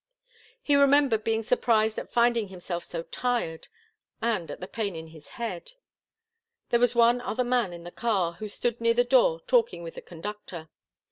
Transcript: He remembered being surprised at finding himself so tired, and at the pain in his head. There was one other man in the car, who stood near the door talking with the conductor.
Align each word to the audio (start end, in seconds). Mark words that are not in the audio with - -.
He 0.63 0.75
remembered 0.75 1.23
being 1.23 1.43
surprised 1.43 1.99
at 1.99 2.11
finding 2.11 2.47
himself 2.47 2.83
so 2.83 3.03
tired, 3.03 3.67
and 4.19 4.49
at 4.49 4.59
the 4.59 4.67
pain 4.67 4.95
in 4.95 5.09
his 5.09 5.27
head. 5.37 5.73
There 6.71 6.79
was 6.79 6.95
one 6.95 7.21
other 7.21 7.43
man 7.43 7.71
in 7.71 7.83
the 7.83 7.91
car, 7.91 8.33
who 8.33 8.47
stood 8.47 8.81
near 8.81 8.95
the 8.95 9.03
door 9.03 9.41
talking 9.41 9.83
with 9.83 9.93
the 9.93 10.01
conductor. 10.01 10.69